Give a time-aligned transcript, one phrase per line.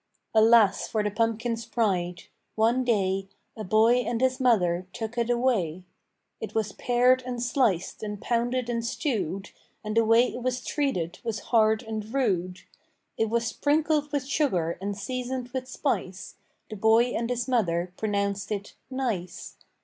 [0.33, 2.23] Alas for the pumpkin's pride!
[2.55, 5.83] One day A boy and his mother took it away.
[6.39, 9.51] It was pared and sliced and pounded and stewed,
[9.83, 12.61] And the way it was treated was hard and rude.
[13.15, 16.33] It was sprinkled with sugar and seasoned with spice,
[16.71, 19.55] The boy and his mother pronounced it nice.